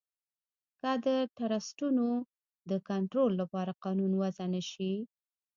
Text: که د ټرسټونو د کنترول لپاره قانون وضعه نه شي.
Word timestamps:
که 0.81 0.91
د 1.05 1.07
ټرسټونو 1.37 2.07
د 2.69 2.71
کنترول 2.89 3.31
لپاره 3.41 3.71
قانون 3.83 4.11
وضعه 4.21 4.47
نه 4.53 4.61
شي. 4.69 4.93